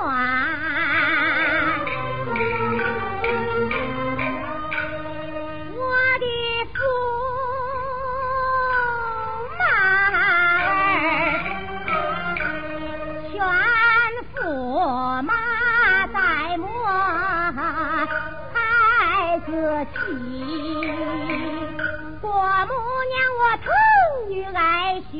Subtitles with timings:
[0.00, 0.02] 我
[6.20, 6.26] 的
[6.74, 6.78] 驸
[9.58, 10.92] 马儿
[13.30, 13.34] 全
[14.34, 14.38] 驸
[15.22, 15.30] 马
[16.08, 16.18] 在
[16.58, 16.64] 我
[18.52, 18.54] 孩
[19.46, 19.48] 子
[19.94, 19.96] 妻
[22.20, 22.28] 我
[22.66, 22.72] 母
[23.10, 23.66] 娘我疼
[24.28, 24.58] 女爱
[25.12, 25.14] 婿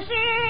[0.00, 0.47] 是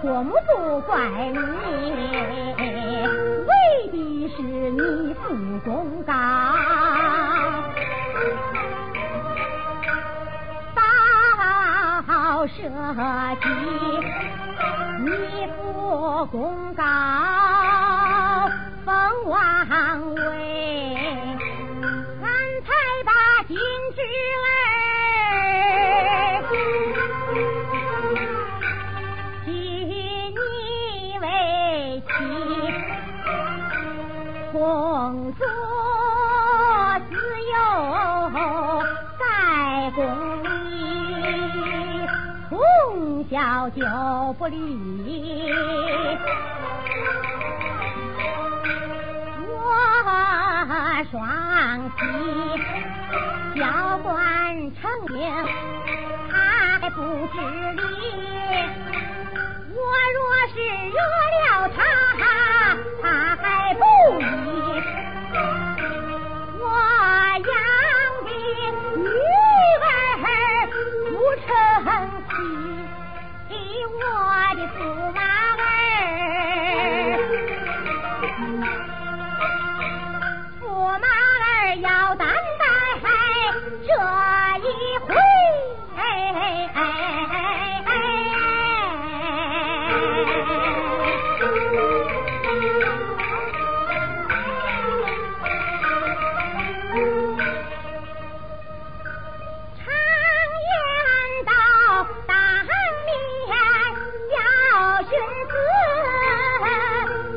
[0.00, 0.96] 去，国母不怪
[1.32, 1.38] 你，
[3.46, 3.52] 为
[3.90, 6.12] 的是你父公告，
[10.74, 13.46] 到社稷，
[15.00, 15.06] 你
[15.56, 16.82] 父公告
[18.84, 18.94] 封
[19.26, 20.24] 王位。
[22.18, 22.26] 金
[22.64, 22.70] 枝
[23.06, 23.14] 儿，
[43.38, 43.80] 要就
[44.32, 45.52] 不理。
[49.46, 49.54] 我
[51.08, 51.16] 双
[51.96, 52.00] 喜。
[53.54, 53.62] 教
[54.02, 54.12] 官
[54.74, 55.16] 成名，
[56.28, 57.36] 还不知
[57.74, 57.82] 理。
[59.70, 59.78] 我
[60.16, 60.18] 若
[60.52, 60.56] 是
[60.88, 60.98] 惹
[61.38, 61.78] 了他，
[105.28, 105.54] 儿子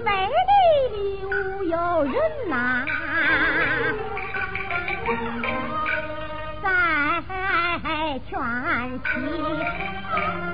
[0.05, 0.49] 美丽
[0.87, 2.13] 的屋有人
[2.47, 2.85] 呐
[6.61, 6.65] 在
[8.29, 8.31] 全
[8.99, 9.05] 西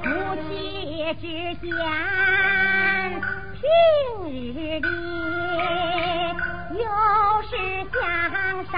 [0.04, 0.06] 夫
[0.48, 0.50] 妻
[1.16, 1.26] 之
[1.62, 1.68] 间
[3.54, 3.62] 平
[4.32, 4.34] 日
[4.80, 4.86] 里
[6.74, 6.86] 又
[7.44, 7.52] 是
[7.92, 8.00] 相
[8.72, 8.74] 杀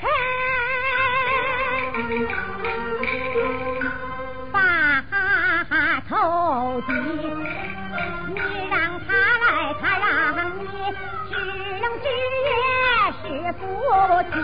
[0.00, 0.06] 不
[4.52, 4.58] 肯。
[5.70, 5.72] 把
[6.08, 6.92] 头低，
[8.28, 8.36] 你
[8.70, 8.74] 让
[9.06, 9.08] 他
[9.42, 9.44] 来，
[9.80, 10.62] 他让你，
[11.28, 12.06] 知冷知
[12.46, 12.48] 热
[13.20, 13.22] 是
[13.54, 13.60] 夫
[14.32, 14.34] 妻，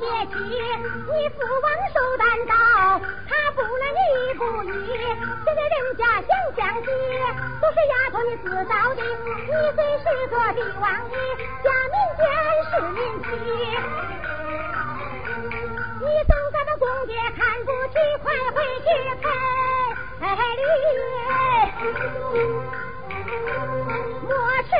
[0.00, 2.54] 把公爹欺，你父王受担到，
[3.28, 4.00] 他不能你
[4.38, 4.72] 不依。
[5.44, 6.88] 现在人家想降级，
[7.60, 9.02] 都是丫头你知道的。
[9.02, 11.14] 你虽是个帝王爷，
[11.62, 12.22] 家民间
[12.70, 13.28] 是民妻，
[16.00, 18.86] 你总咱们公爹看不起，快回去
[19.20, 19.24] 彩
[20.56, 20.62] 礼，
[24.22, 24.30] 莫
[24.62, 24.70] 迟。